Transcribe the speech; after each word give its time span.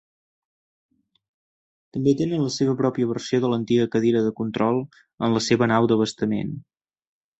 També 1.97 2.13
tenen 2.21 2.41
la 2.47 2.53
seva 2.57 2.75
pròpia 2.79 3.09
versió 3.11 3.41
de 3.43 3.51
l'antiga 3.53 3.87
cadira 3.97 4.25
de 4.29 4.33
control 4.41 4.83
en 5.29 5.37
la 5.37 5.43
seva 5.49 5.69
nau 5.75 5.91
d'abastament. 5.93 6.57